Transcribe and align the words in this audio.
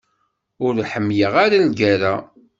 Ur 0.65 0.73
ḥemmleɣ 0.91 1.33
ara 1.43 1.65
lgerra. 1.67 2.13